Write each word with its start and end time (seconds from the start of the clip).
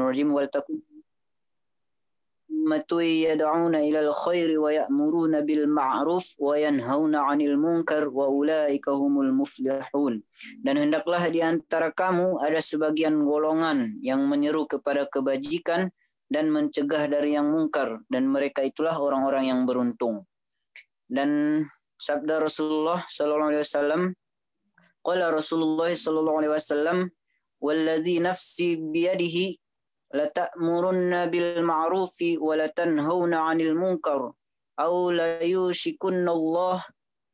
الرجيم 0.00 0.34
ولتكن 0.34 0.78
أمة 2.50 3.02
يدعون 3.02 3.74
إلى 3.74 4.00
الخير 4.00 4.58
ويأمرون 4.58 5.34
بالمعروف 5.46 6.26
وينهون 6.38 7.14
عن 7.14 7.40
المنكر 7.40 8.08
وأولئك 8.08 8.88
هم 8.88 9.14
المفلحون 9.20 10.14
dan 10.66 10.74
hendaklah 10.82 11.22
di 11.30 11.38
antara 11.38 11.94
kamu 11.94 12.42
ada 12.42 12.58
sebagian 12.58 13.22
golongan 13.22 13.94
yang 14.02 14.26
menyeru 14.26 14.66
kepada 14.66 15.06
kebajikan 15.06 15.94
dan 16.26 16.50
mencegah 16.50 17.06
dari 17.06 17.38
yang 17.38 17.54
mungkar 17.54 18.02
dan 18.10 18.26
mereka 18.26 18.66
itulah 18.66 18.98
orang-orang 18.98 19.54
yang 19.54 19.60
beruntung 19.62 20.26
dan 21.06 21.62
sabda 22.02 22.42
Rasulullah 22.42 23.06
sallallahu 23.06 23.50
alaihi 23.54 23.62
wasallam 23.62 24.02
qala 25.06 25.30
Rasulullah 25.30 25.90
sallallahu 25.94 26.38
alaihi 26.42 26.54
wasallam 26.58 26.98
والذي 27.64 28.20
نفسي 28.20 28.76
بيده 28.92 29.56
لتأمرن 30.13 31.25
بالمعروف 31.25 32.17
ولتنهون 32.37 33.33
عن 33.33 33.61
المنكر 33.61 34.33
أو 34.79 35.11
ليوشكن 35.11 36.29
الله 36.29 36.85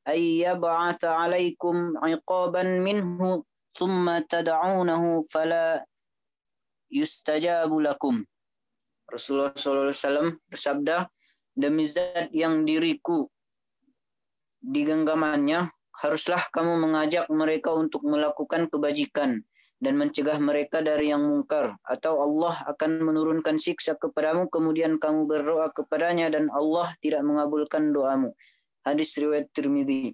أن 0.07 0.19
يبعث 0.19 1.03
عليكم 1.05 1.97
عقابا 1.97 2.63
منه 2.63 3.43
ثم 3.77 4.19
تدعونه 4.19 5.21
فلا 5.21 5.85
يستجاب 6.91 7.77
لكم 7.77 8.25
Rasulullah 9.05 9.53
SAW 9.53 10.41
bersabda, 10.49 11.05
demi 11.53 11.85
zat 11.85 12.33
yang 12.33 12.65
diriku 12.65 13.29
di 14.57 14.81
genggamannya, 14.81 15.69
haruslah 16.01 16.49
kamu 16.49 16.89
mengajak 16.89 17.29
mereka 17.29 17.69
untuk 17.77 18.01
melakukan 18.01 18.65
kebajikan 18.65 19.45
dan 19.80 19.96
mencegah 19.96 20.36
mereka 20.36 20.84
dari 20.84 21.08
yang 21.08 21.24
mungkar 21.24 21.80
atau 21.88 22.20
Allah 22.20 22.68
akan 22.68 23.00
menurunkan 23.00 23.56
siksa 23.56 23.96
kepadamu 23.96 24.52
kemudian 24.52 25.00
kamu 25.00 25.24
berdoa 25.24 25.72
kepadanya 25.72 26.28
dan 26.28 26.52
Allah 26.52 26.92
tidak 27.00 27.24
mengabulkan 27.24 27.88
doamu. 27.88 28.36
Hadis 28.84 29.16
riwayat 29.16 29.48
Tirmidzi. 29.56 30.12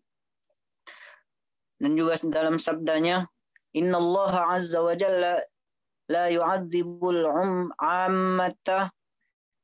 Dan 1.77 1.93
juga 1.99 2.17
dalam 2.31 2.57
sabdanya, 2.57 3.27
Inna 3.77 3.99
Allah 4.01 4.33
Azza 4.57 4.81
wa 4.81 4.95
Jalla 4.97 5.37
la 6.07 6.31
yu'adzibul 6.31 7.27
um 7.27 7.75
ammata 7.83 8.95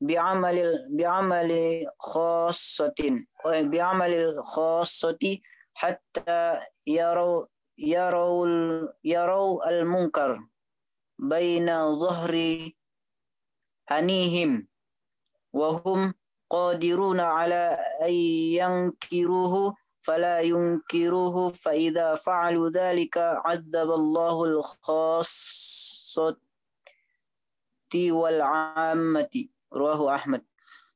bi'amalil 0.03 0.91
bi'amali 0.91 1.87
khassatin 1.97 3.22
wa 3.47 3.55
bi'amalil 3.62 4.42
khassati 4.42 5.39
hatta 5.78 6.59
yarau 6.83 7.47
يروا 7.83 8.47
يروا 9.05 9.69
المنكر 9.69 10.47
بين 11.19 11.98
ظهر 11.98 12.34
أنيهم 13.92 14.69
وهم 15.52 16.14
قادرون 16.50 17.20
على 17.20 17.78
أن 18.03 18.12
ينكروه 18.58 19.77
فلا 20.00 20.41
ينكروه 20.41 21.48
فإذا 21.48 22.14
فعلوا 22.14 22.70
ذلك 22.70 23.19
عذب 23.19 23.91
الله 23.91 24.44
الخاصة 24.44 26.36
والعامة. 27.97 29.48
رواه 29.72 30.14
أحمد. 30.14 30.52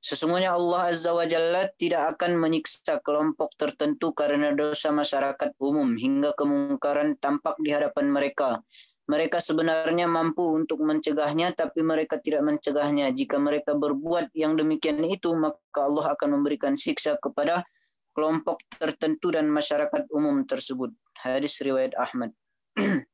Sesungguhnya 0.06 0.54
Allah 0.54 0.94
Azza 0.94 1.10
wa 1.10 1.26
Jalla 1.26 1.66
tidak 1.74 2.14
akan 2.14 2.38
menyiksa 2.38 3.02
kelompok 3.02 3.58
tertentu 3.58 4.14
karena 4.14 4.54
dosa 4.54 4.94
masyarakat 4.94 5.58
umum 5.58 5.98
hingga 5.98 6.30
kemungkaran 6.38 7.18
tampak 7.18 7.58
di 7.58 7.74
hadapan 7.74 8.14
mereka. 8.14 8.62
Mereka 9.10 9.42
sebenarnya 9.42 10.06
mampu 10.06 10.46
untuk 10.54 10.78
mencegahnya 10.86 11.50
tapi 11.58 11.82
mereka 11.82 12.22
tidak 12.22 12.46
mencegahnya. 12.46 13.10
Jika 13.10 13.42
mereka 13.42 13.74
berbuat 13.74 14.30
yang 14.30 14.54
demikian 14.54 15.02
itu 15.10 15.34
maka 15.34 15.58
Allah 15.82 16.14
akan 16.14 16.38
memberikan 16.38 16.78
siksa 16.78 17.18
kepada 17.18 17.66
kelompok 18.14 18.62
tertentu 18.78 19.34
dan 19.34 19.50
masyarakat 19.50 20.06
umum 20.14 20.46
tersebut. 20.46 20.94
Hadis 21.18 21.58
riwayat 21.58 21.98
Ahmad. 21.98 22.30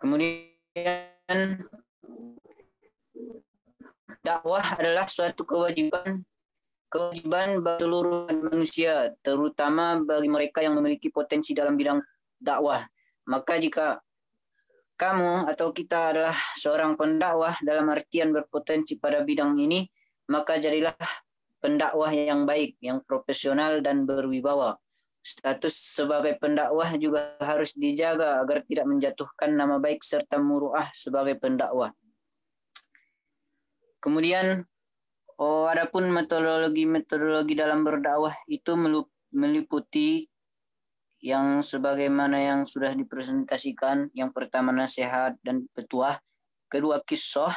Kemudian 0.00 1.21
dakwah 4.22 4.78
adalah 4.78 5.06
suatu 5.10 5.42
kewajiban 5.42 6.22
kewajiban 6.92 7.64
bagi 7.64 7.88
seluruh 7.88 8.28
manusia, 8.28 9.16
terutama 9.24 9.96
bagi 10.04 10.28
mereka 10.28 10.60
yang 10.60 10.76
memiliki 10.76 11.08
potensi 11.08 11.56
dalam 11.56 11.72
bidang 11.72 12.04
dakwah. 12.36 12.84
Maka 13.32 13.56
jika 13.56 13.96
kamu 15.00 15.48
atau 15.48 15.72
kita 15.72 16.12
adalah 16.12 16.36
seorang 16.52 17.00
pendakwah 17.00 17.56
dalam 17.64 17.88
artian 17.88 18.28
berpotensi 18.36 19.00
pada 19.00 19.24
bidang 19.24 19.56
ini, 19.56 19.88
maka 20.28 20.60
jadilah 20.60 20.92
pendakwah 21.64 22.12
yang 22.12 22.44
baik, 22.44 22.76
yang 22.84 23.00
profesional 23.00 23.80
dan 23.80 24.04
berwibawa. 24.04 24.76
Status 25.22 25.78
sebagai 25.78 26.34
pendakwah 26.42 26.98
juga 26.98 27.38
harus 27.38 27.78
dijaga 27.78 28.42
agar 28.42 28.66
tidak 28.66 28.90
menjatuhkan 28.90 29.54
nama 29.54 29.78
baik 29.78 30.02
serta 30.02 30.42
muruah 30.42 30.90
sebagai 30.90 31.38
pendakwah. 31.38 31.94
Kemudian, 34.02 34.66
oh, 35.38 35.70
adapun 35.70 36.10
metodologi-metodologi 36.10 37.54
dalam 37.54 37.86
berdakwah 37.86 38.34
itu 38.50 38.74
meliputi 39.30 40.26
yang 41.22 41.62
sebagaimana 41.62 42.42
yang 42.42 42.60
sudah 42.66 42.90
dipresentasikan. 42.98 44.10
Yang 44.10 44.34
pertama 44.34 44.74
nasihat 44.74 45.38
dan 45.46 45.70
petuah, 45.70 46.18
kedua 46.66 46.98
kisah, 47.06 47.54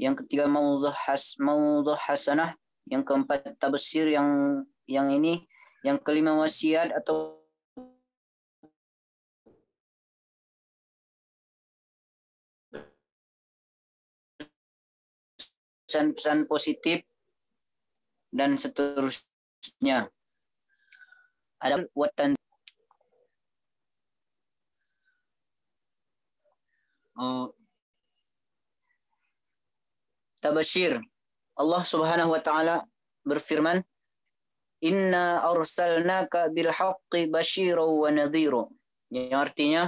yang 0.00 0.16
ketiga 0.16 0.48
maudhu 0.48 0.88
has 0.88 1.36
hasanah, 2.08 2.56
yang 2.88 3.04
keempat 3.04 3.52
tabsir 3.60 4.08
yang 4.08 4.64
yang 4.88 5.12
ini 5.12 5.44
yang 5.86 6.02
kelima 6.02 6.34
wasiat 6.34 6.90
atau 6.90 7.38
pesan-pesan 15.86 16.50
positif 16.50 17.06
dan 18.34 18.58
seterusnya. 18.58 20.10
Ada 21.62 21.86
buatan 21.94 22.34
oh, 27.14 27.54
tabashir. 30.42 30.98
Allah 31.56 31.82
Subhanahu 31.86 32.34
wa 32.34 32.42
taala 32.42 32.84
berfirman, 33.22 33.86
Inna 34.84 35.40
arsalnaka 35.40 36.52
bil 36.52 36.68
haqqi 36.68 37.32
basyiran 37.32 37.88
wa 37.88 38.08
nadhira. 38.12 38.64
Yang 39.08 39.40
artinya 39.40 39.82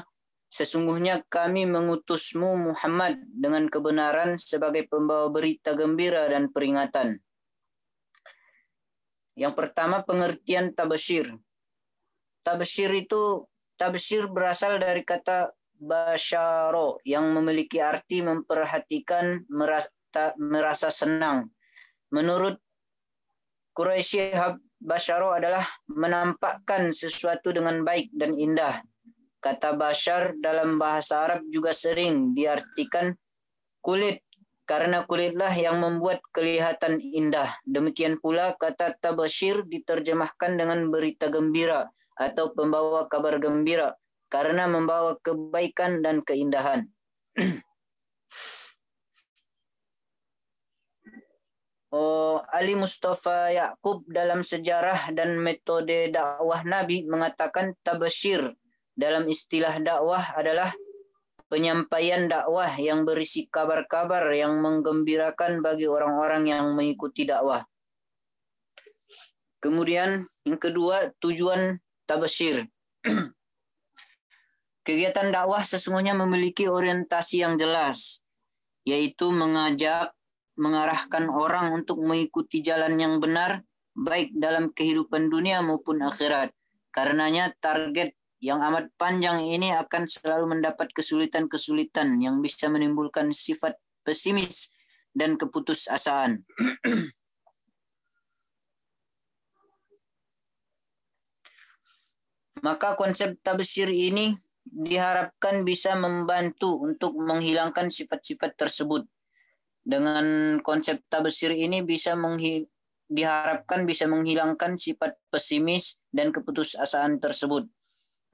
sesungguhnya 0.48 1.28
kami 1.28 1.68
mengutusmu 1.68 2.72
Muhammad 2.72 3.20
dengan 3.28 3.68
kebenaran 3.68 4.40
sebagai 4.40 4.88
pembawa 4.88 5.28
berita 5.28 5.76
gembira 5.76 6.24
dan 6.32 6.48
peringatan. 6.48 7.20
Yang 9.36 9.54
pertama 9.54 10.02
pengertian 10.02 10.72
tabasyir. 10.72 11.36
Tabasyir 12.42 12.90
itu 12.96 13.44
tabasyir 13.76 14.26
berasal 14.32 14.80
dari 14.80 15.04
kata 15.04 15.52
basyaro 15.78 16.98
yang 17.06 17.30
memiliki 17.30 17.78
arti 17.78 18.18
memperhatikan 18.24 19.46
merasa, 19.46 19.94
merasa 20.40 20.90
senang. 20.90 21.54
Menurut 22.10 22.58
Quraisy 23.78 24.34
Basharo 24.78 25.34
adalah 25.34 25.66
menampakkan 25.90 26.94
sesuatu 26.94 27.50
dengan 27.50 27.82
baik 27.82 28.14
dan 28.14 28.38
indah. 28.38 28.86
Kata 29.42 29.74
bashar 29.74 30.38
dalam 30.38 30.78
bahasa 30.78 31.26
Arab 31.26 31.46
juga 31.50 31.74
sering 31.74 32.34
diartikan 32.34 33.14
kulit 33.82 34.22
karena 34.68 35.02
kulitlah 35.08 35.50
yang 35.56 35.80
membuat 35.82 36.20
kelihatan 36.30 37.00
indah. 37.00 37.58
Demikian 37.64 38.20
pula 38.22 38.54
kata 38.54 38.94
tabashir 39.00 39.64
diterjemahkan 39.64 40.60
dengan 40.60 40.92
berita 40.92 41.32
gembira 41.32 41.88
atau 42.18 42.52
pembawa 42.52 43.08
kabar 43.08 43.40
gembira 43.40 43.96
karena 44.28 44.68
membawa 44.68 45.16
kebaikan 45.24 46.04
dan 46.04 46.22
keindahan. 46.22 46.86
Oh, 51.88 52.27
Ali 52.58 52.74
Mustafa 52.74 53.54
Yakub 53.54 54.02
dalam 54.10 54.42
sejarah 54.42 55.14
dan 55.14 55.38
metode 55.38 56.10
dakwah 56.10 56.66
Nabi 56.66 57.06
mengatakan 57.06 57.78
tabasyir 57.86 58.58
dalam 58.98 59.30
istilah 59.30 59.78
dakwah 59.78 60.34
adalah 60.34 60.74
penyampaian 61.46 62.26
dakwah 62.26 62.74
yang 62.74 63.06
berisi 63.06 63.46
kabar-kabar 63.46 64.26
yang 64.34 64.58
menggembirakan 64.58 65.62
bagi 65.62 65.86
orang-orang 65.86 66.50
yang 66.50 66.74
mengikuti 66.74 67.22
dakwah. 67.22 67.62
Kemudian 69.62 70.26
yang 70.42 70.58
kedua 70.58 71.14
tujuan 71.22 71.78
tabasyir. 72.10 72.66
Kegiatan 74.86 75.30
dakwah 75.30 75.62
sesungguhnya 75.62 76.18
memiliki 76.18 76.66
orientasi 76.66 77.46
yang 77.46 77.54
jelas, 77.54 78.18
yaitu 78.82 79.30
mengajak, 79.30 80.10
mengarahkan 80.58 81.30
orang 81.30 81.70
untuk 81.72 82.02
mengikuti 82.02 82.60
jalan 82.60 82.98
yang 82.98 83.22
benar, 83.22 83.62
baik 83.94 84.34
dalam 84.34 84.74
kehidupan 84.74 85.30
dunia 85.30 85.62
maupun 85.62 86.02
akhirat. 86.02 86.50
Karenanya 86.90 87.54
target 87.62 88.18
yang 88.38 88.62
amat 88.62 88.90
panjang 88.94 89.42
ini 89.42 89.74
akan 89.74 90.06
selalu 90.06 90.58
mendapat 90.58 90.90
kesulitan-kesulitan 90.94 92.18
yang 92.22 92.38
bisa 92.42 92.70
menimbulkan 92.70 93.30
sifat 93.34 93.78
pesimis 94.06 94.70
dan 95.14 95.34
keputusasaan. 95.34 96.46
Maka 102.66 102.98
konsep 102.98 103.38
tabsir 103.42 103.86
ini 103.90 104.34
diharapkan 104.66 105.62
bisa 105.62 105.94
membantu 105.94 106.78
untuk 106.82 107.14
menghilangkan 107.18 107.90
sifat-sifat 107.90 108.58
tersebut. 108.58 109.06
Dengan 109.88 110.60
konsep 110.60 111.00
tabsir 111.08 111.56
ini 111.56 111.80
bisa 111.80 112.12
menghi 112.12 112.68
diharapkan 113.08 113.88
bisa 113.88 114.04
menghilangkan 114.04 114.76
sifat 114.76 115.16
pesimis 115.32 115.96
dan 116.12 116.28
keputusasaan 116.28 117.16
tersebut. 117.16 117.64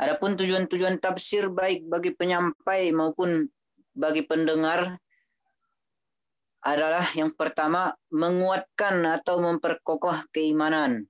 Adapun 0.03 0.35
tujuan-tujuan 0.35 0.99
tafsir 0.99 1.47
baik 1.47 1.87
bagi 1.87 2.11
penyampai 2.11 2.91
maupun 2.91 3.47
bagi 3.95 4.27
pendengar 4.27 4.99
adalah 6.65 7.07
yang 7.15 7.31
pertama 7.31 7.95
menguatkan 8.11 9.07
atau 9.07 9.39
memperkokoh 9.39 10.27
keimanan. 10.35 11.07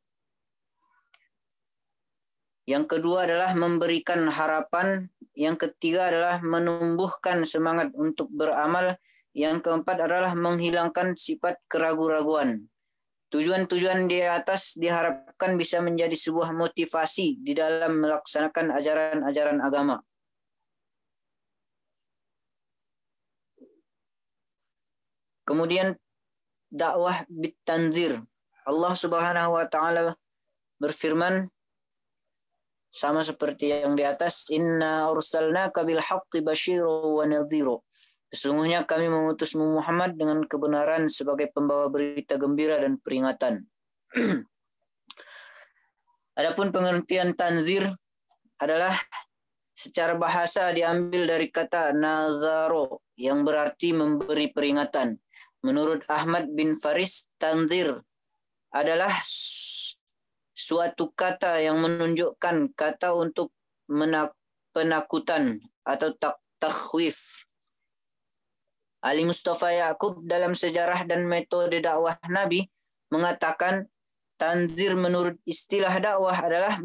Yang 2.68 2.96
kedua 2.96 3.24
adalah 3.24 3.56
memberikan 3.56 4.28
harapan. 4.28 5.08
Yang 5.32 5.68
ketiga 5.68 6.12
adalah 6.12 6.44
menumbuhkan 6.44 7.48
semangat 7.48 7.92
untuk 7.96 8.28
beramal. 8.28 9.00
Yang 9.34 9.66
keempat 9.66 9.98
adalah 9.98 10.32
menghilangkan 10.38 11.18
sifat 11.18 11.58
keraguan-raguan. 11.66 12.70
Tujuan-tujuan 13.34 14.06
di 14.06 14.22
atas 14.22 14.78
diharapkan 14.78 15.58
bisa 15.58 15.82
menjadi 15.82 16.14
sebuah 16.14 16.54
motivasi 16.54 17.42
di 17.42 17.50
dalam 17.50 17.98
melaksanakan 17.98 18.70
ajaran-ajaran 18.78 19.58
agama. 19.58 19.98
Kemudian 25.42 25.98
dakwah 26.70 27.26
bitanzir. 27.26 28.22
Allah 28.64 28.94
Subhanahu 28.94 29.58
wa 29.58 29.66
taala 29.66 30.14
berfirman 30.78 31.50
sama 32.94 33.26
seperti 33.26 33.82
yang 33.82 33.98
di 33.98 34.06
atas 34.06 34.46
inna 34.54 35.10
arsalnaka 35.10 35.82
bil 35.82 35.98
haqqi 35.98 36.38
basyiran 36.38 37.18
wa 37.18 37.26
nadhira 37.26 37.82
sesungguhnya 38.34 38.82
kami 38.82 39.06
mengutus 39.06 39.54
Muhammad 39.54 40.18
dengan 40.18 40.42
kebenaran 40.42 41.06
sebagai 41.06 41.54
pembawa 41.54 41.86
berita 41.86 42.34
gembira 42.34 42.82
dan 42.82 42.98
peringatan 42.98 43.62
Adapun 46.34 46.74
pengertian 46.74 47.38
tanzir 47.38 47.94
adalah 48.58 48.98
secara 49.70 50.18
bahasa 50.18 50.70
diambil 50.74 51.30
dari 51.30 51.46
kata 51.50 51.94
nazaro 51.94 53.06
yang 53.14 53.46
berarti 53.46 53.94
memberi 53.94 54.50
peringatan. 54.50 55.18
Menurut 55.62 56.02
Ahmad 56.10 56.50
bin 56.50 56.74
Faris, 56.78 57.30
tanzir 57.38 58.02
adalah 58.74 59.14
suatu 60.54 61.14
kata 61.14 61.62
yang 61.62 61.78
menunjukkan 61.78 62.74
kata 62.74 63.14
untuk 63.14 63.54
penakutan 64.74 65.62
atau 65.86 66.10
tak 66.18 66.42
takhwif. 66.58 67.33
Ali 69.04 69.28
Mustafa 69.28 69.68
Yaakob 69.68 70.24
dalam 70.24 70.56
sejarah 70.56 71.04
dan 71.04 71.28
metode 71.28 71.76
dakwah 71.84 72.16
Nabi 72.24 72.64
mengatakan 73.12 73.84
tanzir 74.40 74.96
menurut 74.96 75.36
istilah 75.44 75.92
dakwah 76.00 76.32
adalah 76.32 76.80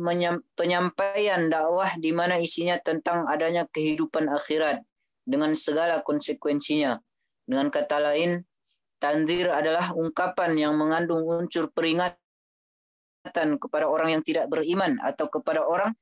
penyampaian 0.60 1.48
dakwah 1.48 1.95
di 1.95 2.12
mana 2.12 2.36
isinya 2.44 2.75
tentang 2.83 3.24
adanya 3.24 3.63
kehidupan 3.71 4.27
akhirat 4.27 4.83
dengan 5.24 5.56
segala 5.56 6.04
konsekuensinya. 6.04 7.00
Dengan 7.48 7.71
kata 7.71 8.04
lain, 8.04 8.44
tanzir 9.00 9.48
adalah 9.50 9.95
ungkapan 9.95 10.60
yang 10.60 10.75
mengandung 10.75 11.24
unsur 11.24 11.72
peringatan 11.72 12.19
kepada 13.63 13.88
orang 13.88 14.19
yang 14.19 14.24
tidak 14.27 14.51
beriman 14.51 15.00
atau 15.00 15.31
kepada 15.31 15.63
orang 15.63 15.95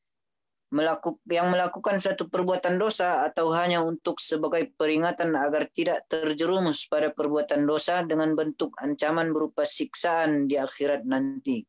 yang 1.32 1.48
melakukan 1.48 2.04
suatu 2.04 2.28
perbuatan 2.28 2.76
dosa 2.76 3.24
atau 3.24 3.56
hanya 3.56 3.80
untuk 3.80 4.20
sebagai 4.20 4.68
peringatan 4.76 5.32
agar 5.36 5.72
tidak 5.72 6.04
terjerumus 6.12 6.84
pada 6.92 7.12
perbuatan 7.16 7.64
dosa 7.64 8.04
dengan 8.04 8.36
bentuk 8.36 8.76
ancaman 8.76 9.32
berupa 9.32 9.64
siksaan 9.64 10.52
di 10.52 10.60
akhirat 10.60 11.08
nanti. 11.08 11.64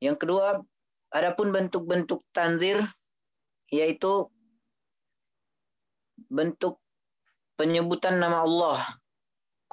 Yang 0.00 0.16
kedua, 0.24 0.60
adapun 1.12 1.52
bentuk-bentuk 1.52 2.24
tanzir 2.32 2.80
yaitu 3.68 4.28
bentuk 6.32 6.80
penyebutan 7.56 8.20
nama 8.20 8.44
Allah 8.44 8.80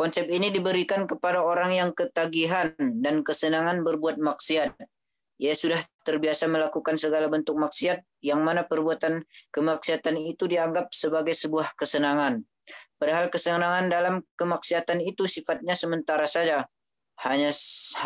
Konsep 0.02 0.34
ini 0.34 0.50
diberikan 0.50 1.06
kepada 1.06 1.46
orang 1.46 1.78
yang 1.78 1.92
ketagihan 1.94 2.74
dan 2.80 3.22
kesenangan 3.22 3.86
berbuat 3.86 4.18
maksiat. 4.18 4.74
Ia 5.42 5.58
sudah 5.58 5.82
terbiasa 6.06 6.46
melakukan 6.46 7.02
segala 7.02 7.26
bentuk 7.26 7.58
maksiat 7.58 8.06
yang 8.22 8.46
mana 8.46 8.62
perbuatan 8.62 9.26
kemaksiatan 9.50 10.22
itu 10.22 10.46
dianggap 10.46 10.94
sebagai 10.94 11.34
sebuah 11.34 11.74
kesenangan. 11.74 12.46
Padahal 13.02 13.34
kesenangan 13.34 13.90
dalam 13.90 14.16
kemaksiatan 14.38 15.02
itu 15.02 15.26
sifatnya 15.26 15.74
sementara 15.74 16.30
saja, 16.30 16.70
hanya 17.26 17.50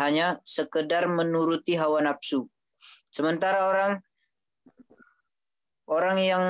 hanya 0.00 0.40
sekedar 0.48 1.04
menuruti 1.12 1.76
hawa 1.76 2.00
nafsu. 2.00 2.48
Sementara 3.12 3.68
orang 3.68 4.00
orang 5.84 6.16
yang 6.16 6.44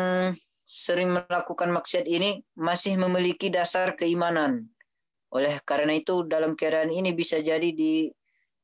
sering 0.67 1.11
melakukan 1.11 1.75
maksiat 1.75 2.06
ini 2.06 2.47
masih 2.55 2.94
memiliki 2.94 3.50
dasar 3.50 3.99
keimanan 3.99 4.71
oleh 5.31 5.59
karena 5.67 5.99
itu 5.99 6.23
dalam 6.27 6.55
keadaan 6.55 6.94
ini 6.94 7.11
bisa 7.11 7.43
jadi 7.43 7.71
di 7.75 8.11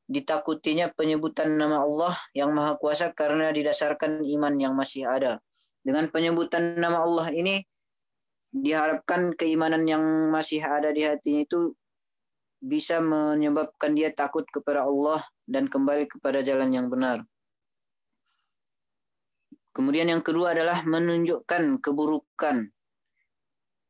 ditakutinya 0.07 0.91
penyebutan 0.91 1.55
nama 1.55 1.83
Allah 1.83 2.15
yang 2.35 2.51
Maha 2.51 2.75
Kuasa 2.75 3.15
karena 3.15 3.49
didasarkan 3.55 4.23
iman 4.23 4.53
yang 4.59 4.73
masih 4.75 5.07
ada. 5.07 5.39
Dengan 5.83 6.07
penyebutan 6.11 6.79
nama 6.79 7.03
Allah 7.03 7.31
ini 7.31 7.63
diharapkan 8.53 9.33
keimanan 9.33 9.83
yang 9.89 10.03
masih 10.29 10.61
ada 10.61 10.93
di 10.93 11.03
hatinya 11.03 11.41
itu 11.43 11.73
bisa 12.63 13.03
menyebabkan 13.03 13.91
dia 13.91 14.13
takut 14.15 14.47
kepada 14.47 14.87
Allah 14.87 15.25
dan 15.43 15.67
kembali 15.67 16.07
kepada 16.07 16.39
jalan 16.39 16.71
yang 16.71 16.87
benar. 16.87 17.27
Kemudian 19.73 20.05
yang 20.05 20.21
kedua 20.21 20.53
adalah 20.53 20.85
menunjukkan 20.85 21.81
keburukan. 21.81 22.69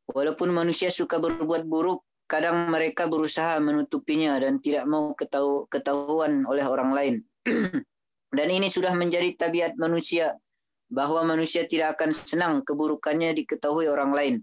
Walaupun 0.08 0.48
manusia 0.52 0.88
suka 0.88 1.20
berbuat 1.20 1.68
buruk, 1.68 2.03
kadang 2.24 2.72
mereka 2.72 3.06
berusaha 3.06 3.60
menutupinya 3.60 4.40
dan 4.40 4.58
tidak 4.58 4.88
mau 4.88 5.12
ketahu, 5.12 5.68
ketahuan 5.68 6.44
oleh 6.48 6.64
orang 6.64 6.90
lain. 6.92 7.14
dan 8.38 8.48
ini 8.50 8.66
sudah 8.72 8.96
menjadi 8.96 9.36
tabiat 9.36 9.76
manusia 9.76 10.34
bahwa 10.88 11.24
manusia 11.24 11.66
tidak 11.68 11.98
akan 12.00 12.10
senang 12.16 12.54
keburukannya 12.64 13.36
diketahui 13.36 13.88
orang 13.88 14.12
lain. 14.12 14.34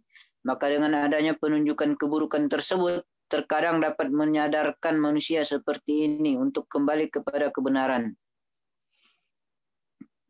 Maka 0.41 0.73
dengan 0.73 0.97
adanya 1.05 1.37
penunjukan 1.37 1.97
keburukan 1.97 2.49
tersebut, 2.49 3.05
terkadang 3.29 3.79
dapat 3.79 4.09
menyadarkan 4.09 4.97
manusia 4.97 5.45
seperti 5.45 6.09
ini 6.09 6.35
untuk 6.35 6.67
kembali 6.67 7.07
kepada 7.13 7.53
kebenaran. 7.53 8.17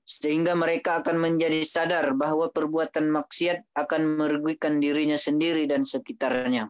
Sehingga 0.06 0.60
mereka 0.60 1.00
akan 1.00 1.18
menjadi 1.18 1.64
sadar 1.64 2.12
bahwa 2.14 2.52
perbuatan 2.52 3.08
maksiat 3.08 3.72
akan 3.72 4.20
merugikan 4.20 4.84
dirinya 4.84 5.16
sendiri 5.16 5.64
dan 5.66 5.88
sekitarnya. 5.88 6.68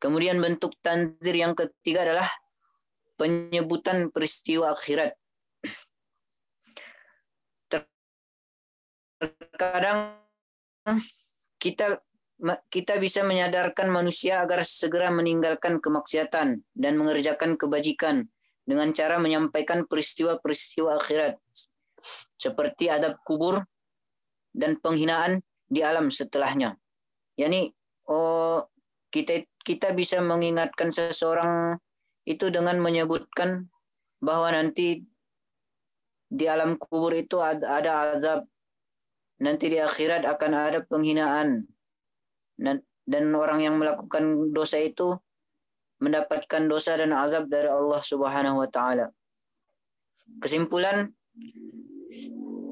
Kemudian 0.00 0.40
bentuk 0.40 0.72
tanzir 0.80 1.36
yang 1.36 1.52
ketiga 1.52 2.08
adalah 2.08 2.28
penyebutan 3.20 4.08
peristiwa 4.08 4.72
akhirat. 4.72 5.12
Terkadang 9.20 10.16
kita 11.60 12.00
kita 12.72 12.96
bisa 12.96 13.20
menyadarkan 13.20 13.92
manusia 13.92 14.40
agar 14.40 14.64
segera 14.64 15.12
meninggalkan 15.12 15.76
kemaksiatan 15.76 16.64
dan 16.72 16.92
mengerjakan 16.96 17.60
kebajikan 17.60 18.32
dengan 18.64 18.96
cara 18.96 19.20
menyampaikan 19.20 19.84
peristiwa-peristiwa 19.84 20.96
akhirat 21.04 21.36
seperti 22.40 22.88
adab 22.88 23.20
kubur 23.28 23.60
dan 24.56 24.80
penghinaan 24.80 25.44
di 25.68 25.84
alam 25.84 26.08
setelahnya. 26.08 26.80
Yani 27.36 27.68
oh 28.08 28.64
kita 29.12 29.44
kita 29.64 29.92
bisa 29.92 30.20
mengingatkan 30.24 30.92
seseorang 30.92 31.76
itu 32.24 32.48
dengan 32.48 32.80
menyebutkan 32.80 33.68
bahwa 34.20 34.52
nanti 34.52 35.04
di 36.30 36.44
alam 36.46 36.78
kubur 36.78 37.16
itu 37.16 37.42
ada 37.42 38.14
azab 38.14 38.46
nanti 39.40 39.72
di 39.72 39.78
akhirat 39.80 40.22
akan 40.28 40.52
ada 40.52 40.80
penghinaan 40.84 41.66
dan 43.10 43.24
orang 43.34 43.64
yang 43.64 43.74
melakukan 43.80 44.54
dosa 44.54 44.78
itu 44.78 45.18
mendapatkan 46.00 46.64
dosa 46.70 46.96
dan 46.96 47.12
azab 47.12 47.50
dari 47.50 47.68
Allah 47.68 48.00
Subhanahu 48.00 48.62
wa 48.62 48.68
taala. 48.70 49.12
Kesimpulan 50.38 51.10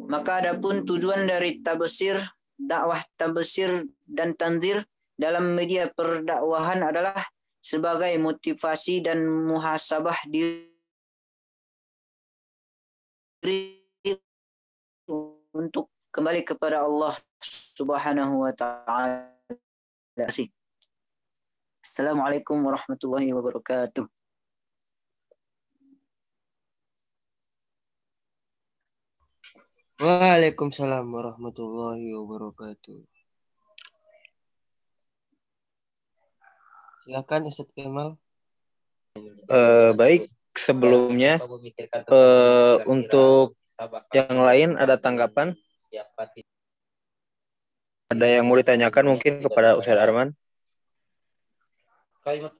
maka 0.08 0.40
adapun 0.40 0.88
tujuan 0.88 1.28
dari 1.28 1.60
tabsir, 1.60 2.16
dakwah 2.56 3.04
tabsir 3.20 3.84
dan 4.08 4.32
tanzir 4.32 4.88
dalam 5.18 5.58
media 5.58 5.90
perdakwahan 5.90 6.78
adalah 6.86 7.26
sebagai 7.58 8.14
motivasi 8.22 9.02
dan 9.02 9.26
muhasabah 9.26 10.14
diri 10.30 10.70
untuk 15.50 15.90
kembali 16.14 16.46
kepada 16.46 16.86
Allah 16.86 17.18
Subhanahu 17.74 18.46
wa 18.46 18.52
taala. 18.54 19.34
Assalamualaikum 21.82 22.62
warahmatullahi 22.62 23.34
wabarakatuh. 23.34 24.06
Waalaikumsalam 29.98 31.10
warahmatullahi 31.10 32.14
wabarakatuh. 32.14 33.17
Silakan 37.08 37.48
Ustaz 37.48 37.72
Kemal. 37.72 38.20
Uh, 39.48 39.96
baik, 39.96 40.28
sebelumnya 40.52 41.40
uh, 42.04 42.84
untuk 42.84 43.56
yang 44.12 44.36
lain 44.44 44.76
ada 44.76 45.00
tanggapan? 45.00 45.56
Ada 48.12 48.26
yang 48.28 48.44
mau 48.44 48.60
ditanyakan 48.60 49.16
mungkin 49.16 49.40
kepada 49.40 49.80
Ustaz 49.80 49.96
Arman? 49.96 50.36
kalimat 52.20 52.52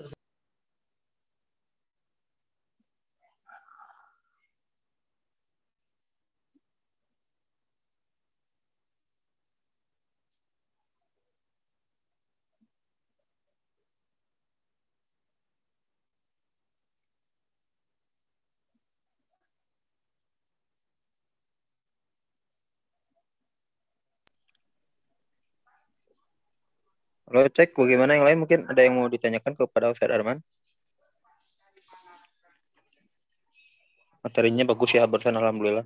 Lo 27.29 27.45
cek 27.45 27.77
bagaimana 27.77 28.17
yang 28.17 28.25
lain 28.25 28.39
mungkin 28.41 28.65
ada 28.73 28.81
yang 28.81 28.97
mau 28.97 29.05
ditanyakan 29.05 29.53
kepada 29.53 29.93
Ustaz 29.93 30.09
Arman? 30.09 30.41
Materinya 34.25 34.65
bagus 34.65 34.97
ya 34.97 35.05
barusan 35.05 35.37
alhamdulillah. 35.37 35.85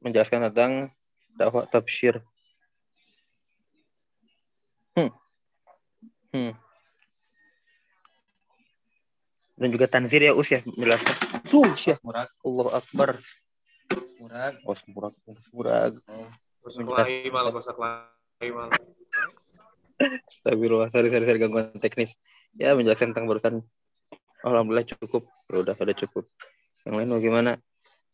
Menjelaskan 0.00 0.48
tentang 0.48 0.88
dakwah 1.36 1.68
tafsir. 1.68 2.24
Hmm. 4.96 5.12
Hmm. 6.32 6.52
Dan 9.60 9.68
juga 9.70 9.86
tanzir 9.86 10.24
ya 10.24 10.32
Us 10.32 10.48
ya 10.48 10.64
menjelaskan. 10.64 11.14
Tuh, 11.52 11.68
ya. 11.84 12.00
Murag. 12.00 12.32
Allah 12.40 12.68
Akbar. 12.80 13.10
Murag. 14.16 14.54
Oh, 14.64 14.76
murag. 14.88 15.14
Murag. 15.52 15.92
Oh. 16.08 16.28
Mal. 16.80 18.72
Astagfirullah, 20.02 20.88
sorry, 20.90 21.08
sorry, 21.10 21.24
sorry, 21.26 21.38
gangguan 21.38 21.72
teknis. 21.78 22.14
Ya, 22.56 22.74
menjelaskan 22.76 23.14
tentang 23.14 23.26
barusan. 23.30 23.54
Alhamdulillah 24.42 24.86
cukup. 24.98 25.30
Ya 25.48 25.56
udah, 25.62 25.74
sudah 25.78 25.96
cukup. 25.96 26.24
Yang 26.82 26.94
lain 26.98 27.10
bagaimana? 27.14 27.50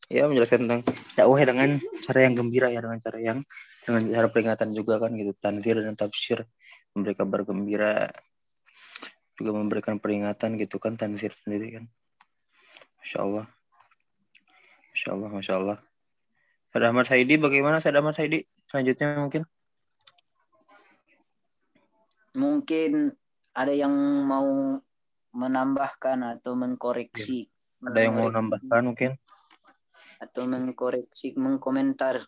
Ya, 0.09 0.25
menjelaskan 0.29 0.69
tentang 0.69 0.81
dakwah 1.17 1.41
dengan 1.45 1.81
cara 2.05 2.19
yang 2.25 2.35
gembira 2.37 2.69
ya, 2.73 2.81
dengan 2.81 2.99
cara 3.01 3.19
yang 3.21 3.39
dengan 3.85 4.03
cara 4.09 4.27
peringatan 4.29 4.69
juga 4.73 5.01
kan 5.01 5.11
gitu. 5.17 5.33
Tanzir 5.37 5.77
dan 5.81 5.97
tafsir. 5.97 6.45
Memberi 6.93 7.15
kabar 7.17 7.41
gembira. 7.45 8.09
Juga 9.39 9.51
memberikan 9.55 9.97
peringatan 10.03 10.59
gitu 10.61 10.77
kan, 10.81 10.97
tanzir 10.97 11.33
sendiri 11.45 11.81
kan. 11.81 11.85
Masya 13.01 13.19
Allah. 13.25 13.47
Masya 14.93 15.09
Allah, 15.15 15.29
Masya 15.31 15.55
Allah. 15.57 15.79
Sadamar 16.69 17.05
Saidi, 17.09 17.41
bagaimana 17.41 17.81
Sadamar 17.81 18.13
Saidi? 18.13 18.45
Selanjutnya 18.69 19.17
mungkin 19.17 19.43
mungkin 22.39 23.11
ada 23.51 23.75
yang 23.75 23.91
mau 24.23 24.79
menambahkan 25.35 26.39
atau 26.39 26.55
mengkoreksi. 26.55 27.51
Ya. 27.83 27.91
Ada 27.91 27.99
yang 28.07 28.15
mau 28.15 28.31
menambahkan 28.31 28.83
mungkin? 28.87 29.11
Atau 30.23 30.47
mengkoreksi, 30.47 31.35
mengkomentar. 31.35 32.27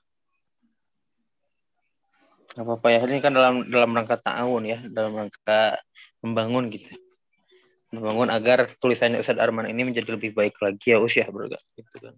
Gak 2.51 2.67
apa-apa 2.67 2.89
ya, 2.91 3.01
ini 3.07 3.23
kan 3.23 3.31
dalam 3.31 3.71
dalam 3.71 3.95
rangka 3.95 4.19
tahun 4.19 4.63
ya, 4.67 4.79
dalam 4.91 5.15
rangka 5.15 5.79
membangun 6.19 6.67
gitu. 6.75 6.91
Membangun 7.95 8.31
agar 8.31 8.71
tulisannya 8.79 9.23
Ustadz 9.23 9.43
Arman 9.43 9.71
ini 9.71 9.87
menjadi 9.87 10.15
lebih 10.15 10.35
baik 10.35 10.59
lagi 10.63 10.95
ya 10.95 10.99
usia 10.99 11.27
ya, 11.27 11.31
bro 11.31 11.47
gitu 11.51 11.97
kan. 11.99 12.15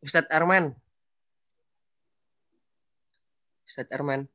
Ustadz 0.00 0.32
Arman. 0.32 0.72
Ustadz 3.68 3.92
Arman. 3.92 4.26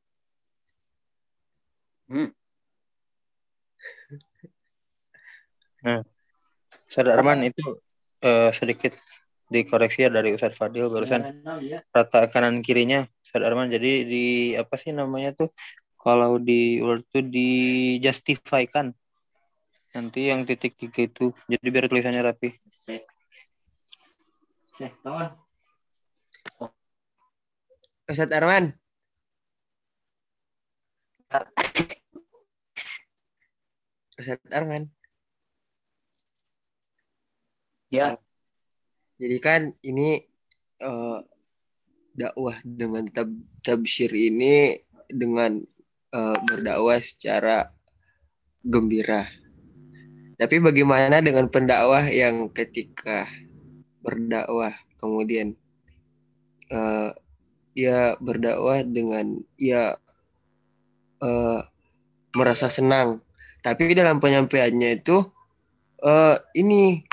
Hmm. 2.06 2.30
Nah, 5.82 6.02
Ustadz 6.90 7.14
Arman 7.14 7.42
itu 7.50 7.66
uh, 8.22 8.54
sedikit 8.54 8.94
dikoreksi 9.50 10.06
ya 10.06 10.10
dari 10.10 10.34
Ustadz 10.34 10.58
Fadil 10.58 10.90
barusan 10.90 11.46
rata 11.94 12.26
kanan 12.34 12.66
kirinya 12.66 13.06
Ustadz 13.22 13.46
Arman 13.46 13.70
jadi 13.70 14.06
di 14.06 14.26
apa 14.58 14.74
sih 14.74 14.90
namanya 14.90 15.38
tuh 15.38 15.54
kalau 15.98 16.38
di 16.38 16.82
Word 16.82 17.06
tuh 17.10 17.26
di 17.26 17.50
justify 17.98 18.66
nanti 19.96 20.30
yang 20.30 20.46
titik 20.46 20.78
tiga 20.78 21.08
itu 21.08 21.32
jadi 21.48 21.68
biar 21.72 21.88
tulisannya 21.88 22.22
rapi. 22.22 22.52
Sek. 22.68 23.08
Sek, 24.76 24.92
Ustaz 28.06 28.30
Arman. 28.30 28.78
Ustaz 34.16 34.40
Arman. 34.54 34.94
Ya. 37.90 38.22
Jadi 39.16 39.38
kan 39.40 39.62
ini 39.82 40.22
uh, 40.84 41.24
dakwah 42.14 42.62
dengan 42.62 43.08
tab 43.10 43.32
tabsyir 43.64 44.12
ini 44.12 44.86
dengan 45.10 45.64
uh, 46.14 46.38
berdakwah 46.46 47.00
secara 47.02 47.74
gembira. 48.62 49.26
Tapi 50.36 50.60
bagaimana 50.60 51.24
dengan 51.24 51.48
pendakwah 51.48 52.06
yang 52.12 52.52
ketika 52.52 53.24
berdakwah 54.04 54.76
kemudian 55.00 55.56
uh, 56.72 57.12
ia 57.76 58.16
berdakwah 58.24 58.82
dengan 58.88 59.44
ia 59.60 60.00
uh, 61.20 61.62
merasa 62.36 62.72
senang. 62.72 63.20
Tapi 63.60 63.98
dalam 63.98 64.22
penyampaiannya 64.22 65.02
itu 65.02 65.26
uh, 66.06 66.38
ini 66.54 67.04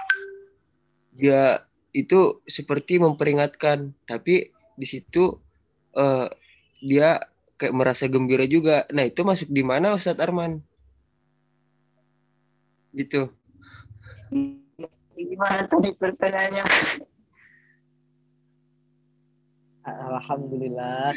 dia 1.17 1.65
itu 1.93 2.41
seperti 2.45 3.01
memperingatkan. 3.03 3.93
Tapi 4.05 4.53
di 4.77 4.87
situ 4.87 5.37
uh, 5.97 6.29
dia 6.81 7.21
kayak 7.57 7.75
merasa 7.75 8.07
gembira 8.07 8.45
juga. 8.47 8.85
Nah 8.91 9.09
itu 9.09 9.23
masuk 9.23 9.49
di 9.49 9.63
mana 9.65 9.97
Ustadz 9.97 10.21
Arman? 10.21 10.61
Gitu. 12.93 13.33
Gimana 15.17 15.65
tadi 15.65 15.95
pertanyaannya 15.97 16.65
Alhamdulillah, 19.83 21.11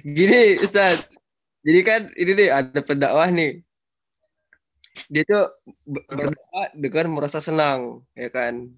Gini 0.00 0.56
Ustaz, 0.64 1.12
jadi 1.60 1.80
kan 1.84 2.00
ini 2.16 2.32
nih 2.32 2.48
ada 2.48 2.80
pendakwah 2.80 3.28
nih. 3.28 3.60
Dia 5.12 5.22
tuh 5.28 5.44
berdakwah 6.08 6.72
dengan 6.72 7.06
merasa 7.12 7.40
senang, 7.42 8.00
ya 8.16 8.32
kan. 8.32 8.72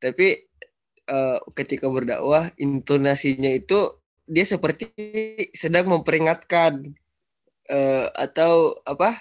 tapi 0.00 0.48
eh, 1.04 1.38
ketika 1.52 1.84
berdakwah 1.92 2.48
intonasinya 2.56 3.52
itu 3.52 4.00
dia 4.24 4.48
seperti 4.48 4.88
sedang 5.52 5.92
memperingatkan 5.92 6.96
eh, 7.68 8.06
atau 8.16 8.80
apa 8.88 9.20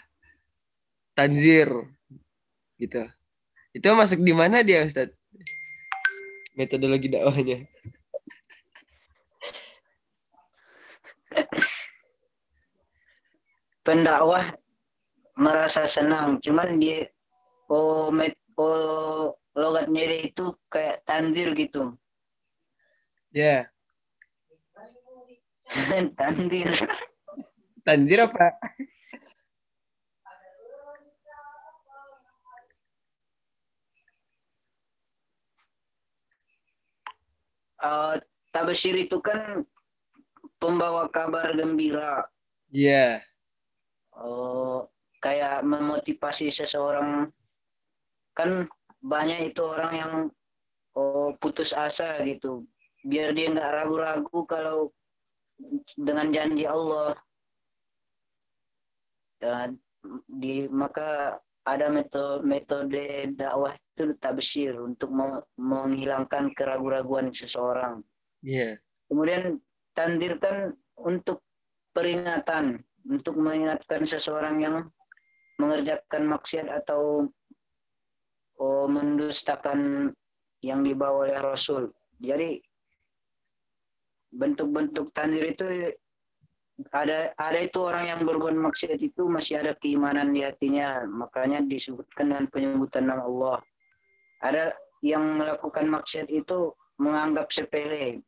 tanzir 1.19 1.67
gitu 2.79 3.03
itu 3.73 3.87
masuk 3.93 4.19
di 4.25 4.33
mana 4.33 4.65
dia 4.65 4.85
Ustaz 4.85 5.13
metodologi 6.57 7.07
dakwahnya. 7.07 7.63
Pendakwah 13.85 14.53
merasa 15.39 15.87
senang 15.87 16.43
cuman 16.43 16.75
dia 16.83 17.07
oh 17.71 18.11
met 18.11 18.35
oh 18.59 19.39
logatnya 19.55 20.03
dia 20.03 20.19
itu 20.27 20.51
kayak 20.67 20.99
tandir 21.07 21.55
gitu. 21.55 21.95
Ya. 23.31 23.71
Tandir. 26.19 26.73
Tanzir 27.85 28.19
apa 28.25 28.57
Tabashir 38.49 38.95
itu 38.97 39.21
kan 39.23 39.63
pembawa 40.59 41.07
kabar 41.07 41.55
gembira. 41.55 42.27
Ya 42.69 43.23
oh 44.19 44.87
kayak 45.23 45.63
memotivasi 45.63 46.51
seseorang. 46.51 47.31
Kan 48.35 48.67
banyak 48.99 49.51
itu 49.51 49.63
orang 49.63 49.93
yang 49.95 50.13
oh 50.95 51.35
putus 51.39 51.71
asa 51.75 52.19
gitu. 52.27 52.67
Biar 53.03 53.31
dia 53.31 53.51
nggak 53.51 53.73
ragu-ragu 53.83 54.39
kalau 54.47 54.91
dengan 55.95 56.31
janji 56.31 56.67
Allah. 56.67 57.15
Dan 59.39 59.79
di 60.27 60.67
maka 60.67 61.39
ada 61.75 61.87
metode 61.91 62.41
metode 62.47 63.33
dakwah 63.35 63.75
itu 63.75 64.15
tabsir 64.17 64.73
untuk 64.79 65.11
me- 65.13 65.43
menghilangkan 65.59 66.53
keraguan-raguan 66.55 67.29
seseorang 67.29 68.01
ya 68.41 68.79
kemudian 69.11 69.61
tandir 69.93 70.39
kan 70.39 70.73
untuk 70.95 71.43
peringatan 71.91 72.79
untuk 73.09 73.35
mengingatkan 73.39 74.05
seseorang 74.05 74.61
yang 74.61 74.75
mengerjakan 75.59 76.23
maksiat 76.29 76.67
atau 76.71 77.27
oh, 78.59 78.85
mendustakan 78.87 80.11
yang 80.59 80.83
dibawa 80.83 81.27
oleh 81.27 81.39
Rasul. 81.39 81.91
Jadi 82.19 82.59
bentuk-bentuk 84.29 85.09
tandir 85.15 85.51
itu 85.51 85.95
ada 86.95 87.35
ada 87.35 87.59
itu 87.59 87.79
orang 87.83 88.07
yang 88.07 88.19
berbuat 88.23 88.55
maksiat 88.55 89.03
itu 89.03 89.27
masih 89.27 89.59
ada 89.59 89.75
keimanan 89.75 90.31
di 90.31 90.47
hatinya, 90.47 91.03
makanya 91.03 91.59
disebutkan 91.59 92.31
dengan 92.31 92.45
penyebutan 92.47 93.03
nama 93.11 93.27
Allah. 93.27 93.57
Ada 94.39 94.63
yang 95.03 95.39
melakukan 95.39 95.91
maksiat 95.91 96.31
itu 96.31 96.71
menganggap 96.95 97.51
sepele, 97.51 98.23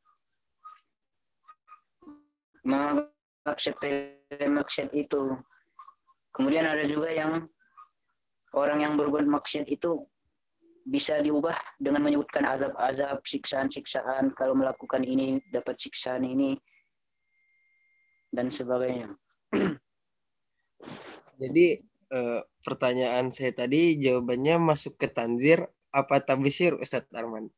menganggap 2.68 3.58
sepele 3.58 4.20
maksiat 4.36 4.92
itu. 4.92 5.40
Kemudian 6.36 6.68
ada 6.68 6.84
juga 6.84 7.12
yang 7.12 7.48
orang 8.56 8.84
yang 8.84 8.94
berbuat 9.00 9.28
maksiat 9.28 9.68
itu 9.72 10.04
bisa 10.84 11.20
diubah 11.24 11.56
dengan 11.80 12.04
menyebutkan 12.04 12.44
azab-azab, 12.44 13.24
siksaan-siksaan. 13.24 14.36
Kalau 14.36 14.58
melakukan 14.58 15.08
ini 15.08 15.40
dapat 15.52 15.80
siksaan 15.80 16.28
ini 16.28 16.60
dan 18.32 18.48
sebagainya. 18.48 19.12
jadi 21.42 21.84
eh, 22.12 22.42
pertanyaan 22.64 23.30
saya 23.30 23.52
tadi 23.52 24.00
jawabannya 24.00 24.56
masuk 24.58 24.96
ke 24.96 25.12
tanzir 25.12 25.68
apa 25.92 26.24
tabisir 26.24 26.74
Ustadz 26.80 27.12
Arman 27.12 27.52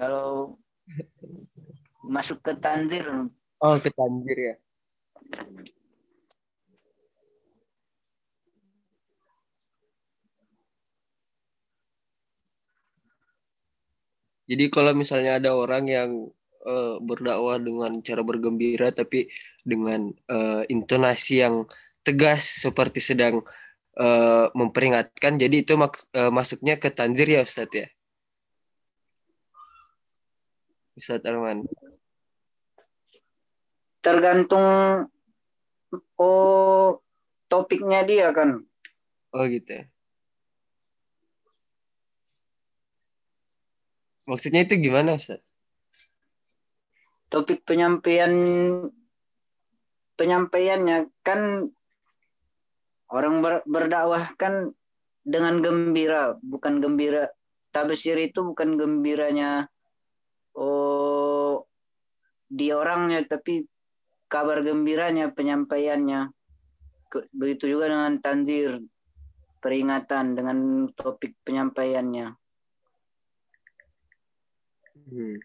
Kalau 0.00 0.56
masuk 2.08 2.40
ke 2.40 2.56
tandir, 2.56 3.04
oh 3.60 3.76
ke 3.76 3.92
tanzir 3.92 4.38
ya 4.40 4.54
Jadi 14.50 14.64
kalau 14.74 14.92
misalnya 14.98 15.38
ada 15.38 15.54
orang 15.54 15.84
yang 15.86 16.10
eh, 16.66 16.96
berdakwah 16.98 17.56
dengan 17.62 17.92
cara 18.02 18.22
bergembira 18.26 18.90
tapi 18.90 19.30
dengan 19.62 20.10
eh, 20.26 20.62
intonasi 20.74 21.46
yang 21.46 21.64
tegas 22.02 22.42
seperti 22.66 22.98
sedang 22.98 23.46
eh, 23.94 24.46
memperingatkan, 24.58 25.38
jadi 25.38 25.56
itu 25.62 25.78
mak- 25.78 26.02
eh, 26.18 26.32
masuknya 26.34 26.74
ke 26.82 26.90
tanzir 26.90 27.30
ya 27.30 27.46
Ustadz 27.46 27.74
ya? 27.78 27.86
Ustadz 30.98 31.28
Arman. 31.30 31.64
tergantung 34.00 34.64
oh 36.16 37.04
topiknya 37.52 38.00
dia 38.08 38.32
kan. 38.32 38.64
Oh 39.36 39.44
gitu 39.46 39.70
ya. 39.70 39.84
Maksudnya 44.30 44.62
itu 44.62 44.78
gimana 44.78 45.18
Ustadz? 45.18 45.42
Topik 47.26 47.66
penyampaian 47.66 48.30
penyampaiannya 50.14 51.10
kan 51.26 51.66
orang 53.10 53.42
ber- 53.42 53.66
berdakwah 53.66 54.30
kan 54.38 54.70
dengan 55.26 55.58
gembira, 55.58 56.38
bukan 56.46 56.78
gembira. 56.78 57.26
Tabsir 57.74 58.18
itu 58.18 58.42
bukan 58.42 58.78
gembiranya 58.78 59.70
oh 60.58 61.66
di 62.50 62.74
orangnya 62.74 63.22
tapi 63.26 63.66
kabar 64.30 64.62
gembiranya 64.62 65.30
penyampaiannya. 65.34 66.30
Begitu 67.34 67.74
juga 67.74 67.90
dengan 67.90 68.18
tanzir 68.22 68.78
peringatan 69.58 70.38
dengan 70.38 70.58
topik 70.94 71.34
penyampaiannya. 71.42 72.34
Hmm. 75.10 75.42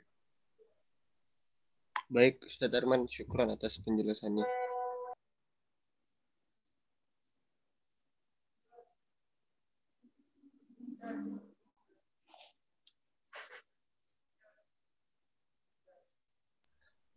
Baik, 2.06 2.45
Ustadz 2.45 2.78
Arman, 2.78 3.10
syukuran 3.10 3.49
atas 3.49 3.82
penjelasannya. 3.82 4.45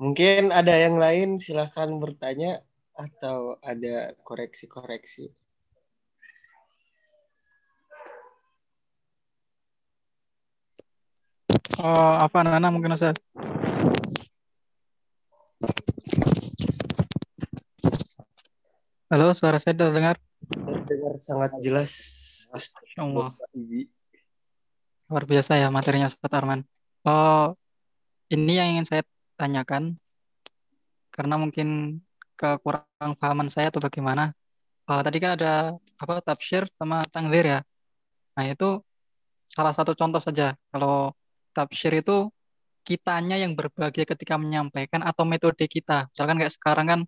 Mungkin 0.01 0.57
ada 0.57 0.73
yang 0.73 0.97
lain, 0.97 1.37
silahkan 1.37 1.93
bertanya 2.01 2.65
atau 2.97 3.61
ada 3.61 4.17
koreksi-koreksi. 4.25 5.29
Oh, 11.79 12.15
apa 12.19 12.43
Nana 12.43 12.75
mungkin 12.75 12.91
Ustaz? 12.91 13.15
Halo, 19.07 19.31
suara 19.31 19.63
saya 19.63 19.79
terdengar? 19.79 20.19
Dengar 20.91 21.15
sangat 21.23 21.55
jelas, 21.63 21.95
Allah. 22.99 23.31
Izi. 23.55 23.87
Luar 25.07 25.23
biasa 25.23 25.55
ya 25.55 25.71
materinya 25.71 26.11
Ustaz 26.11 26.35
Arman. 26.35 26.67
Oh, 27.07 27.55
ini 28.27 28.59
yang 28.59 28.75
ingin 28.75 28.87
saya 28.91 29.07
tanyakan 29.39 29.95
karena 31.15 31.39
mungkin 31.39 32.03
kekurang 32.35 33.15
pahaman 33.23 33.47
saya 33.55 33.71
atau 33.71 33.79
bagaimana. 33.79 34.35
Oh, 34.91 34.99
tadi 34.99 35.23
kan 35.23 35.39
ada 35.39 35.79
apa 35.95 36.27
tafsir 36.27 36.67
sama 36.75 37.07
tangzir 37.07 37.47
ya. 37.47 37.61
Nah, 38.35 38.51
itu 38.51 38.83
salah 39.47 39.71
satu 39.71 39.95
contoh 39.95 40.19
saja. 40.19 40.59
Kalau 40.75 41.15
tafsir 41.57 41.93
itu 42.01 42.31
kitanya 42.89 43.37
yang 43.37 43.53
berbahagia 43.53 44.09
ketika 44.09 44.41
menyampaikan 44.41 45.05
atau 45.05 45.29
metode 45.29 45.65
kita. 45.69 46.09
Misalkan 46.13 46.37
kayak 46.41 46.53
sekarang 46.57 46.87
kan 46.89 47.01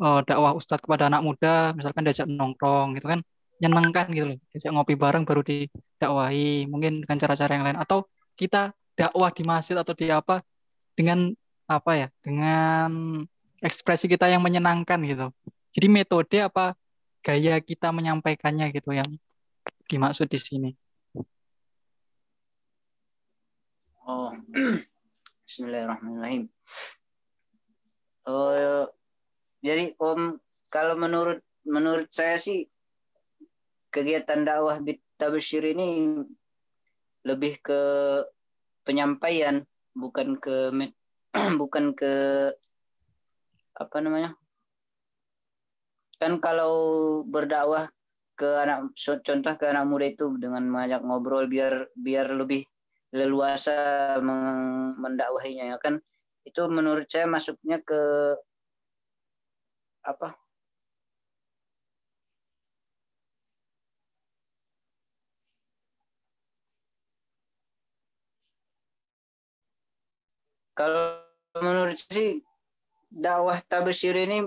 oh, 0.00 0.20
dakwah 0.24 0.52
ustadz 0.52 0.84
kepada 0.84 1.08
anak 1.08 1.22
muda, 1.24 1.72
misalkan 1.76 2.04
diajak 2.04 2.28
nongkrong 2.28 2.96
gitu 3.00 3.06
kan, 3.08 3.20
nyenengkan 3.60 4.12
gitu 4.12 4.26
loh. 4.34 4.38
Diajak 4.52 4.70
ngopi 4.76 4.94
bareng 4.96 5.24
baru 5.24 5.40
didakwahi, 5.40 6.68
mungkin 6.68 7.04
dengan 7.04 7.16
cara-cara 7.16 7.52
yang 7.56 7.64
lain. 7.64 7.78
Atau 7.80 8.08
kita 8.36 8.76
dakwah 8.96 9.32
di 9.32 9.42
masjid 9.44 9.76
atau 9.80 9.96
di 9.96 10.12
apa 10.12 10.44
dengan 10.96 11.32
apa 11.64 11.90
ya, 11.96 12.08
dengan 12.20 12.90
ekspresi 13.64 14.08
kita 14.08 14.28
yang 14.28 14.44
menyenangkan 14.44 15.00
gitu. 15.04 15.32
Jadi 15.70 15.86
metode 15.86 16.36
apa 16.42 16.74
gaya 17.20 17.60
kita 17.60 17.92
menyampaikannya 17.92 18.72
gitu 18.72 18.96
yang 18.96 19.08
dimaksud 19.86 20.26
di 20.26 20.40
sini. 20.40 20.70
Oh, 24.00 24.32
Bismillahirrahmanirrahim. 25.44 26.48
Oh, 28.24 28.88
jadi 29.60 29.92
Om, 30.00 30.40
kalau 30.72 30.96
menurut 30.96 31.44
menurut 31.68 32.08
saya 32.08 32.40
sih 32.40 32.64
kegiatan 33.92 34.40
dakwah 34.40 34.80
Tabashir 35.20 35.60
ini 35.76 36.16
lebih 37.28 37.60
ke 37.60 37.80
penyampaian, 38.88 39.68
bukan 39.92 40.40
ke 40.40 40.72
bukan 41.60 41.92
ke 41.92 42.12
apa 43.76 43.96
namanya? 44.00 44.32
Kan 46.16 46.40
kalau 46.40 46.72
berdakwah 47.28 47.92
ke 48.32 48.48
anak 48.64 48.96
contoh 48.96 49.54
ke 49.60 49.64
anak 49.68 49.84
muda 49.84 50.08
itu 50.08 50.32
dengan 50.40 50.64
mengajak 50.64 51.04
ngobrol 51.04 51.44
biar 51.44 51.92
biar 51.92 52.32
lebih 52.32 52.64
leluasa 53.10 54.18
mendakwahinya 54.98 55.74
ya 55.74 55.78
kan? 55.82 55.98
Itu 56.46 56.66
menurut 56.70 57.06
saya 57.10 57.26
masuknya 57.26 57.82
ke 57.82 58.00
apa? 60.06 60.38
Kalau 70.74 71.20
menurut 71.60 71.98
sih 72.08 72.40
dakwah 73.10 73.60
tabesir 73.66 74.14
ini 74.16 74.46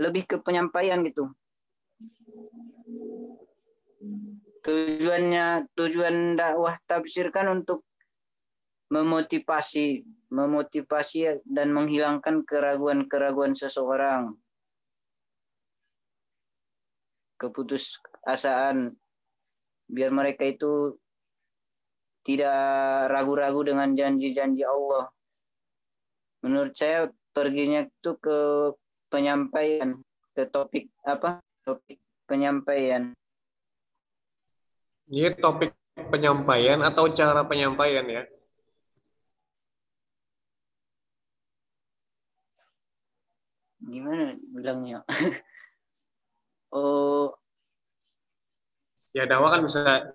lebih 0.00 0.24
ke 0.24 0.36
penyampaian 0.40 1.02
gitu 1.04 1.28
tujuannya 4.64 5.70
tujuan 5.74 6.36
dakwah 6.36 6.76
tafsir 6.84 7.32
kan 7.32 7.48
untuk 7.48 7.84
memotivasi 8.90 10.02
memotivasi 10.30 11.42
dan 11.46 11.74
menghilangkan 11.74 12.46
keraguan-keraguan 12.46 13.54
seseorang 13.54 14.38
keputusasaan 17.40 18.94
biar 19.90 20.10
mereka 20.12 20.44
itu 20.46 21.00
tidak 22.20 23.08
ragu-ragu 23.08 23.64
dengan 23.64 23.96
janji-janji 23.96 24.62
Allah. 24.62 25.08
Menurut 26.44 26.76
saya 26.76 27.08
perginya 27.32 27.88
itu 27.88 28.12
ke 28.20 28.38
penyampaian, 29.08 29.96
ke 30.36 30.44
topik 30.46 30.92
apa? 31.02 31.40
Topik 31.64 31.96
penyampaian. 32.28 33.16
Ini 35.10 35.34
topik 35.42 35.74
penyampaian 36.14 36.78
atau 36.86 37.10
cara 37.10 37.42
penyampaian 37.42 38.06
ya? 38.06 38.22
Gimana 43.82 44.38
bilangnya? 44.54 44.98
oh. 46.70 47.34
Ya 49.10 49.26
dakwah 49.26 49.50
kan 49.50 49.66
bisa 49.66 50.14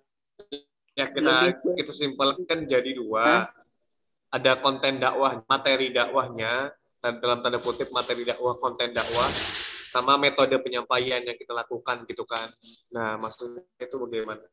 ya 0.95 1.11
kita 1.11 1.59
kita 1.75 1.91
simpelkan 1.91 2.63
jadi 2.63 2.95
dua. 2.95 3.19
Hah? 3.27 3.45
Ada 4.31 4.63
konten 4.63 5.03
dakwah, 5.03 5.43
materi 5.47 5.91
dakwahnya, 5.91 6.71
dalam 6.99 7.39
tanda 7.39 7.59
kutip 7.59 7.91
materi 7.91 8.27
dakwah, 8.27 8.55
konten 8.59 8.91
dakwah, 8.91 9.27
sama 9.87 10.19
metode 10.19 10.55
penyampaian 10.59 11.23
yang 11.23 11.39
kita 11.39 11.55
lakukan 11.55 12.03
gitu 12.03 12.27
kan. 12.27 12.51
Nah, 12.91 13.15
maksudnya 13.15 13.63
itu 13.79 13.95
bagaimana? 13.95 14.43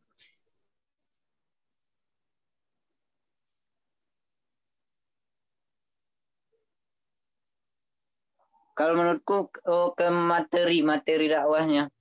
Kalau 8.72 8.96
menurutku 8.96 9.52
oh, 9.68 9.92
ke 9.92 10.08
materi 10.08 10.80
materi 10.80 11.28
dakwahnya. 11.28 11.92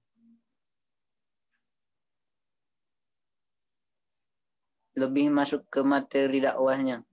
Lebih 4.95 5.31
masuk 5.31 5.67
ke 5.67 5.83
materi 5.83 6.39
dakwahnya. 6.39 7.03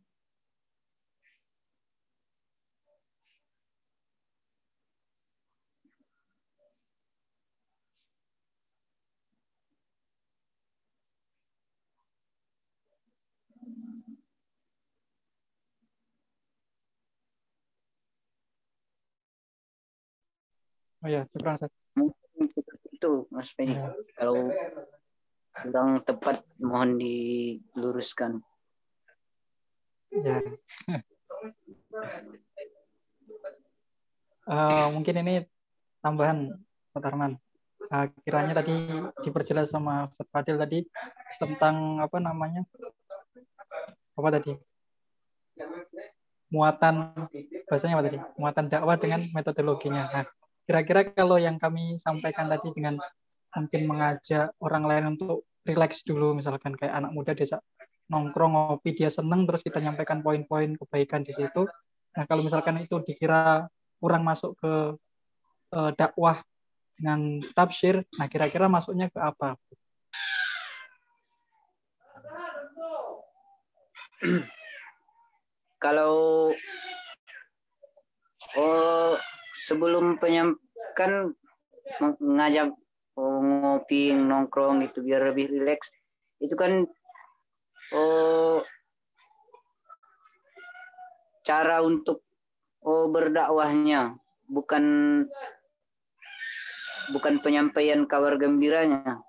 Oh 20.98 21.08
ya, 21.08 21.22
syukur 21.30 21.54
Ustaz. 21.54 21.70
Mungkin 21.94 22.50
seperti 22.50 22.88
itu 22.98 23.12
Mas 23.30 23.54
Feni. 23.54 23.78
Ya. 23.78 23.94
Kalau 24.18 24.50
kurang 25.54 26.02
tepat 26.02 26.42
mohon 26.58 26.98
diluruskan. 26.98 28.42
Ya. 30.10 30.42
uh, 34.50 34.86
mungkin 34.90 35.14
ini 35.22 35.46
tambahan 36.02 36.58
Pak 36.90 37.06
Arman. 37.06 37.38
Uh, 37.88 38.10
kiranya 38.26 38.58
tadi 38.58 38.74
diperjelas 39.22 39.70
sama 39.70 40.10
Ustaz 40.10 40.26
Fadil 40.34 40.58
tadi 40.58 40.82
tentang 41.38 42.02
apa 42.02 42.18
namanya? 42.18 42.66
Apa 44.18 44.34
tadi? 44.34 44.58
Muatan 46.50 47.14
bahasanya 47.70 47.94
apa 48.00 48.04
tadi? 48.10 48.18
Muatan 48.34 48.66
dakwah 48.66 48.98
dengan 48.98 49.30
metodologinya. 49.30 50.10
Nah, 50.10 50.26
Kira-kira 50.68 51.00
kalau 51.16 51.40
yang 51.40 51.56
kami 51.56 51.96
sampaikan 51.96 52.52
tadi 52.52 52.68
dengan 52.76 53.00
mungkin 53.56 53.88
mengajak 53.88 54.52
orang 54.60 54.84
lain 54.84 55.04
untuk 55.16 55.48
relax 55.64 56.04
dulu, 56.04 56.36
misalkan 56.36 56.76
kayak 56.76 56.92
anak 56.92 57.16
muda 57.16 57.32
desa 57.32 57.56
nongkrong 58.08 58.52
ngopi 58.56 58.96
dia 58.96 59.12
seneng 59.12 59.44
terus 59.44 59.60
kita 59.60 59.80
nyampaikan 59.84 60.24
poin-poin 60.24 60.76
kebaikan 60.76 61.24
di 61.24 61.32
situ. 61.32 61.68
Nah 62.16 62.24
kalau 62.24 62.44
misalkan 62.44 62.80
itu 62.80 63.00
dikira 63.04 63.68
kurang 64.00 64.24
masuk 64.24 64.56
ke 64.60 64.72
uh, 65.76 65.90
dakwah 65.96 66.40
dengan 66.96 67.44
tafsir, 67.54 68.02
nah 68.16 68.26
kira-kira 68.26 68.66
masuknya 68.66 69.08
ke 69.12 69.20
apa? 69.20 69.54
Kalau 75.78 76.50
oh 78.58 79.14
sebelum 79.58 80.22
penyampaikan 80.22 81.34
ngajak 82.22 82.70
oh, 83.18 83.42
ngopi 83.42 84.14
nongkrong 84.14 84.86
gitu 84.86 85.02
biar 85.02 85.34
lebih 85.34 85.50
rileks. 85.50 85.90
Itu 86.38 86.54
kan 86.54 86.86
oh 87.90 88.62
cara 91.42 91.82
untuk 91.82 92.22
oh 92.86 93.10
berdakwahnya. 93.10 94.14
Bukan 94.48 94.84
bukan 97.10 97.34
penyampaian 97.42 98.06
kabar 98.06 98.38
gembiranya. 98.38 99.20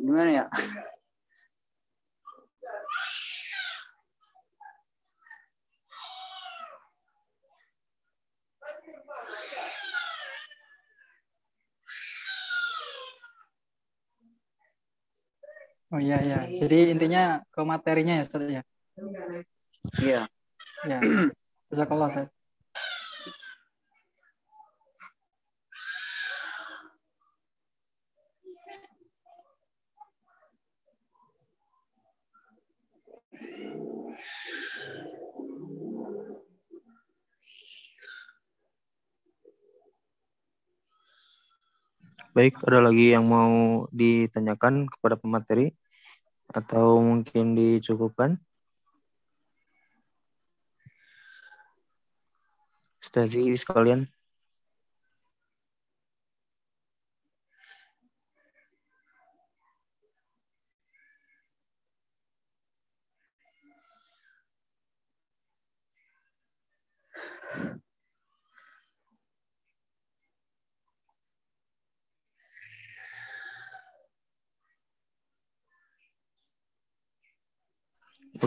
Gimana 0.00 0.30
ya 0.32 0.44
Oh 15.90 15.98
iya 15.98 16.22
iya. 16.22 16.38
Jadi 16.46 16.94
intinya 16.94 17.42
ke 17.50 17.60
materinya 17.66 18.18
ya 18.18 18.22
Ustaz 18.22 18.46
ya. 18.46 18.62
Iya. 19.98 20.22
Ya. 20.86 20.98
Jazakallah 21.70 22.08
saya. 22.14 22.26
Baik, 42.30 42.62
ada 42.62 42.78
lagi 42.78 43.10
yang 43.10 43.26
mau 43.26 43.90
ditanyakan 43.90 44.86
kepada 44.86 45.18
pemateri 45.18 45.74
atau 46.46 47.02
mungkin 47.02 47.58
dicukupkan? 47.58 48.38
Ustazi 53.02 53.50
sekalian. 53.58 54.06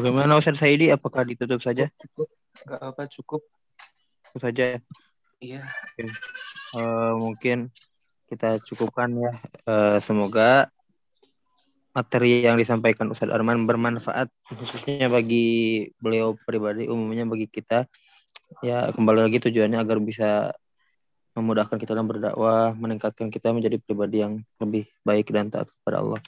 Bagaimana 0.04 0.36
Ustaz 0.36 0.60
Saidi? 0.60 0.92
Apakah 0.92 1.24
ditutup 1.24 1.64
saja? 1.64 1.88
Cukup, 1.96 2.28
nggak 2.68 2.82
apa 2.92 3.04
cukup. 3.08 3.40
Tutup 4.28 4.42
saja. 4.44 4.84
Iya. 5.40 5.64
Eh, 6.76 7.14
mungkin 7.16 7.72
kita 8.28 8.60
cukupkan 8.68 9.16
ya. 9.16 9.32
Eh, 9.64 9.98
semoga 10.04 10.68
materi 11.96 12.44
yang 12.44 12.60
disampaikan 12.60 13.08
Ustadz 13.16 13.32
Arman 13.32 13.64
bermanfaat 13.64 14.28
khususnya 14.52 15.08
bagi 15.08 15.88
beliau 16.04 16.36
pribadi, 16.36 16.92
umumnya 16.92 17.24
bagi 17.24 17.48
kita. 17.48 17.88
Ya 18.60 18.92
kembali 18.92 19.24
lagi 19.24 19.40
tujuannya 19.40 19.80
agar 19.80 20.04
bisa 20.04 20.52
memudahkan 21.34 21.78
kita 21.82 21.98
dalam 21.98 22.10
berdakwah, 22.10 22.74
meningkatkan 22.78 23.34
kita 23.34 23.50
menjadi 23.50 23.82
pribadi 23.82 24.22
yang 24.22 24.42
lebih 24.62 24.86
baik 25.02 25.34
dan 25.34 25.50
taat 25.50 25.70
kepada 25.70 26.02
Allah. 26.02 26.22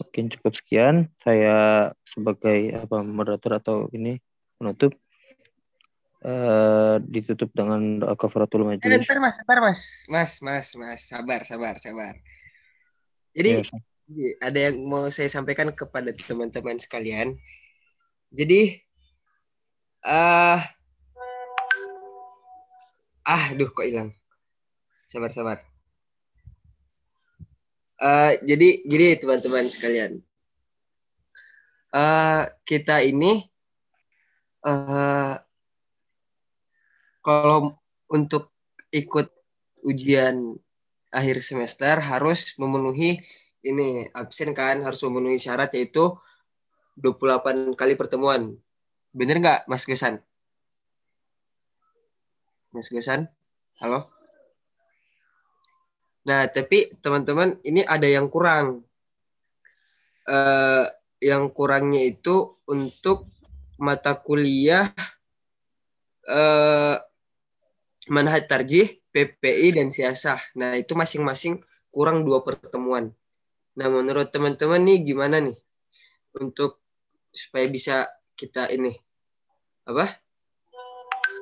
Mungkin 0.00 0.32
cukup 0.32 0.52
sekian. 0.56 1.12
Saya 1.20 1.90
sebagai 2.04 2.72
apa 2.76 3.04
moderator 3.04 3.60
atau 3.60 3.76
ini 3.92 4.18
penutup 4.56 4.96
eh 6.18 6.98
ditutup 7.06 7.54
dengan 7.54 8.02
doa 8.02 8.18
kafaratul 8.18 8.66
Eh, 8.66 8.74
majelis. 8.74 9.06
ntar 9.06 9.22
mas, 9.22 9.38
ntar 9.38 9.58
mas, 9.62 9.80
mas, 10.10 10.32
mas, 10.42 10.66
mas, 10.74 11.00
sabar, 11.06 11.46
sabar, 11.46 11.78
sabar. 11.78 12.18
Jadi 13.38 13.62
Ya, 14.08 14.40
ada 14.40 14.72
yang 14.72 14.88
mau 14.88 15.04
saya 15.12 15.28
sampaikan 15.28 15.68
kepada 15.68 16.08
teman-teman 16.16 16.80
sekalian. 16.80 17.36
Jadi, 18.32 18.80
ah, 20.00 20.64
ah, 23.28 23.44
duh 23.52 23.68
kok 23.68 23.84
hilang. 23.84 24.16
Sabar, 25.08 25.32
sabar. 25.32 25.58
Eh, 27.96 28.32
jadi, 28.44 28.84
jadi 28.84 29.16
teman-teman 29.16 29.64
sekalian, 29.72 30.20
eh 31.96 32.44
kita 32.68 33.00
ini, 33.00 33.48
eh 34.68 35.34
kalau 37.24 37.80
untuk 38.12 38.52
ikut 38.92 39.32
ujian 39.88 40.60
akhir 41.08 41.40
semester 41.40 42.04
harus 42.04 42.52
memenuhi 42.60 43.24
ini 43.64 44.12
absen 44.12 44.52
kan 44.52 44.84
harus 44.84 45.00
memenuhi 45.08 45.40
syarat 45.40 45.72
yaitu 45.72 46.12
28 47.00 47.72
kali 47.80 47.96
pertemuan. 47.96 48.60
Bener 49.16 49.40
nggak 49.40 49.64
Mas 49.72 49.88
Gesan? 49.88 50.20
Mas 52.76 52.92
Gesan? 52.92 53.32
Halo? 53.80 54.17
Nah, 56.28 56.44
tapi 56.52 56.92
teman-teman 57.00 57.56
ini 57.64 57.80
ada 57.88 58.04
yang 58.04 58.28
kurang. 58.28 58.84
Eh, 60.28 60.86
yang 61.24 61.48
kurangnya 61.56 62.04
itu 62.04 62.60
untuk 62.68 63.32
mata 63.80 64.12
kuliah 64.12 64.92
eh, 66.28 66.96
manhaj 68.12 68.44
tarjih, 68.44 69.00
PPI, 69.08 69.80
dan 69.80 69.88
siasah. 69.88 70.36
Nah, 70.60 70.76
itu 70.76 70.92
masing-masing 70.92 71.64
kurang 71.88 72.28
dua 72.28 72.44
pertemuan. 72.44 73.08
Nah, 73.72 73.88
menurut 73.88 74.28
teman-teman 74.28 74.84
nih 74.84 75.00
gimana 75.08 75.40
nih 75.40 75.56
untuk 76.36 76.84
supaya 77.32 77.64
bisa 77.70 78.04
kita 78.36 78.68
ini 78.70 78.92
apa 79.88 80.04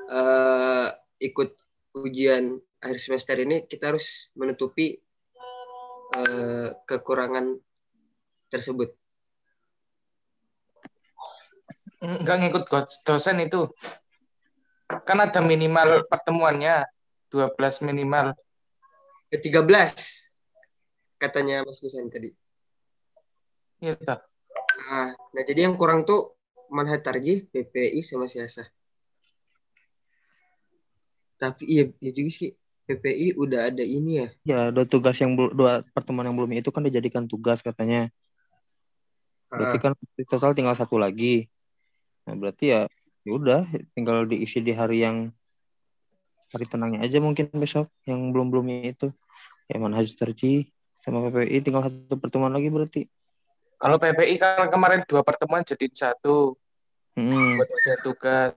eh 0.06 0.88
ikut 1.18 1.50
ujian 1.98 2.60
akhir 2.80 2.98
semester 3.00 3.36
ini 3.40 3.64
kita 3.64 3.94
harus 3.94 4.28
menutupi 4.36 5.00
eh, 6.16 6.68
kekurangan 6.84 7.56
tersebut. 8.52 8.94
Enggak 12.00 12.36
ngikut 12.44 12.64
coach 12.68 13.02
dosen 13.02 13.40
itu. 13.42 13.66
Kan 14.86 15.18
ada 15.18 15.42
minimal 15.42 16.06
pertemuannya 16.06 16.86
12 17.32 17.82
minimal. 17.82 18.36
Ke 19.26 19.42
13 19.42 20.30
katanya 21.18 21.66
Mas 21.66 21.82
Gusan 21.82 22.06
tadi. 22.12 22.30
Iya 23.82 23.98
toh. 23.98 24.20
Nah, 24.76 25.10
nah 25.12 25.42
jadi 25.42 25.66
yang 25.66 25.74
kurang 25.74 26.06
tuh 26.06 26.36
manhaj 26.70 27.02
tarjih, 27.02 27.48
PPI 27.50 28.04
sama 28.06 28.30
siasah. 28.30 28.68
Tapi 31.36 31.64
iya, 31.68 31.84
iya 32.00 32.12
juga 32.16 32.32
sih 32.32 32.50
PPI 32.86 33.34
udah 33.34 33.74
ada 33.74 33.82
ini 33.82 34.22
ya. 34.22 34.28
Ya, 34.46 34.60
dua 34.70 34.86
tugas 34.86 35.18
yang 35.18 35.34
dua 35.34 35.82
pertemuan 35.90 36.30
yang 36.30 36.38
belum 36.38 36.54
itu 36.54 36.70
kan 36.70 36.86
dijadikan 36.86 37.26
tugas 37.26 37.58
katanya. 37.60 38.08
Berarti 39.50 39.76
Ah, 39.78 39.82
kan 39.82 39.92
total 40.30 40.54
tinggal 40.54 40.78
satu 40.78 40.94
lagi. 40.98 41.50
Nah, 42.26 42.34
berarti 42.38 42.70
ya 42.70 42.80
ya 43.26 43.30
udah 43.34 43.66
tinggal 43.98 44.22
diisi 44.30 44.62
di 44.62 44.70
hari 44.70 45.02
yang 45.02 45.34
hari 46.54 46.66
tenangnya 46.70 47.02
aja 47.02 47.18
mungkin 47.18 47.50
besok 47.58 47.90
yang 48.06 48.30
belum-belumnya 48.30 48.94
itu. 48.94 49.10
Ya 49.66 49.82
manhaj 49.82 50.06
tarjih 50.14 50.70
sama 51.02 51.26
PPI 51.26 51.58
tinggal 51.66 51.90
satu 51.90 52.14
pertemuan 52.22 52.54
lagi 52.54 52.70
berarti. 52.70 53.10
Kalau 53.76 53.98
PPI 53.98 54.38
kan 54.38 54.70
kemarin 54.70 55.02
dua 55.10 55.26
pertemuan 55.26 55.66
jadi 55.66 55.90
satu 55.90 56.54
Hmm. 57.16 57.56
buat 57.56 57.68
ujian 57.72 58.00
tugas. 58.04 58.52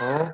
Oh, 0.00 0.28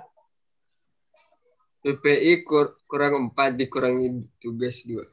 PPI 1.87 2.42
kur- 2.42 2.75
kurang 2.90 3.31
4 3.31 3.55
dikurangi 3.55 4.27
tugas 4.42 4.83
2. 4.83 5.07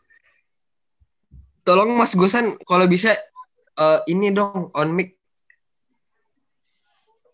Tolong 1.61 1.93
Mas 1.93 2.17
Gusan 2.17 2.57
kalau 2.65 2.89
bisa 2.89 3.13
eh, 3.77 3.99
ini 4.09 4.33
dong 4.33 4.73
on 4.73 4.89
mic. 4.89 5.13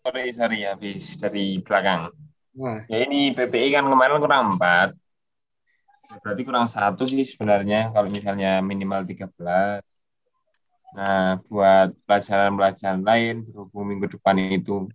Sorry, 0.04 0.28
sorry, 0.36 0.60
habis 0.68 1.16
dari 1.16 1.56
belakang. 1.64 2.12
Nah, 2.60 2.84
Ya 2.92 3.08
ini 3.08 3.32
PPI 3.32 3.72
kan 3.72 3.88
kemarin 3.88 4.20
kurang 4.20 4.60
4. 4.60 4.92
Berarti 6.20 6.42
kurang 6.44 6.68
satu 6.68 7.08
sih 7.08 7.24
sebenarnya 7.24 7.96
kalau 7.96 8.12
misalnya 8.12 8.60
minimal 8.60 9.08
13. 9.08 9.80
Nah, 10.92 11.40
buat 11.48 11.96
pelajaran-pelajaran 12.04 13.00
lain 13.00 13.46
berhubung 13.48 13.88
minggu 13.88 14.06
depan 14.20 14.36
itu 14.52 14.90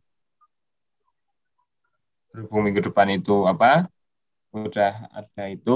berhubung 2.30 2.68
minggu 2.68 2.84
depan 2.84 3.08
itu 3.16 3.48
apa? 3.48 3.88
Udah 4.56 4.94
ada 5.20 5.44
itu 5.56 5.72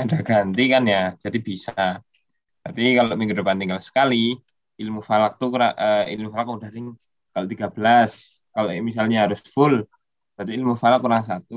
ada 0.00 0.16
ganti 0.28 0.62
kan 0.72 0.82
ya. 0.94 0.98
Jadi 1.22 1.38
bisa. 1.48 1.72
Tapi 2.64 2.82
kalau 2.98 3.14
minggu 3.18 3.34
depan 3.40 3.56
tinggal 3.60 3.80
sekali, 3.88 4.16
ilmu 4.82 5.00
falak 5.10 5.32
tuh 5.40 5.48
eh, 5.84 6.02
ilmu 6.14 6.28
falak 6.34 6.48
udah 6.58 6.70
tinggal 6.76 7.44
13. 7.52 8.12
Kalau 8.54 8.70
misalnya 8.90 9.18
harus 9.26 9.40
full, 9.54 9.74
berarti 10.36 10.52
ilmu 10.58 10.74
falak 10.82 11.00
kurang 11.04 11.24
satu. 11.30 11.56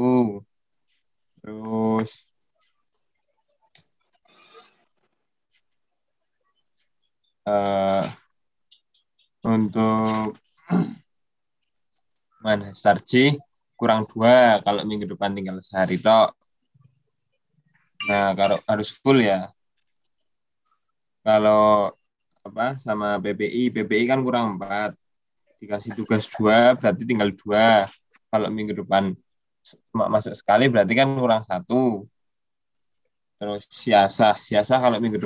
Terus 1.41 2.25
eh 7.45 8.03
untuk 9.43 10.35
mana 12.43 12.73
Starji 12.75 13.39
kurang 13.83 14.01
dua 14.11 14.35
kalau 14.65 14.81
minggu 14.89 15.05
depan 15.13 15.31
tinggal 15.37 15.57
sehari 15.69 15.97
tok. 16.05 16.29
Nah 18.07 18.27
kalau 18.39 18.57
harus 18.69 18.89
full 19.01 19.19
ya. 19.29 19.39
Kalau 21.25 21.91
apa 22.47 22.63
sama 22.85 23.07
PPI, 23.23 23.61
PPI 23.73 24.03
kan 24.11 24.19
kurang 24.27 24.45
empat. 24.59 24.91
Dikasih 25.61 25.91
tugas 25.99 26.23
dua 26.35 26.75
berarti 26.79 27.03
tinggal 27.09 27.29
dua. 27.41 27.87
Kalau 28.31 28.47
minggu 28.57 28.73
depan 28.81 29.03
ma- 29.97 30.11
masuk 30.13 30.33
sekali 30.39 30.65
berarti 30.73 30.93
kan 30.99 31.07
kurang 31.23 31.43
satu. 31.47 32.07
Terus 33.39 33.63
siasah, 33.81 34.35
siasah 34.47 34.77
kalau 34.83 34.97
minggu 35.03 35.19